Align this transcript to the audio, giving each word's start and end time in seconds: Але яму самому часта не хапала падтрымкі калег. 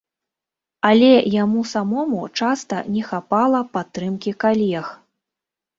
Але 0.89 1.09
яму 1.43 1.61
самому 1.73 2.21
часта 2.41 2.75
не 2.97 3.07
хапала 3.11 3.61
падтрымкі 3.79 4.31
калег. 4.47 4.85